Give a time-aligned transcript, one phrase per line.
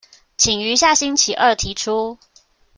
[0.35, 2.17] 請於下星期二提出